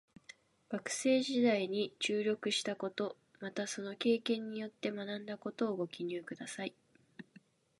[0.71, 6.73] 学生時代に注力したこと、またその経験によって学んだことをご記入ください。